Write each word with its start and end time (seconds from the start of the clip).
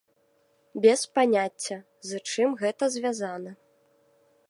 Без 0.85 1.01
паняцця, 1.17 1.77
з 2.13 2.25
чым 2.29 2.49
гэта 2.65 2.83
звязана. 2.97 3.51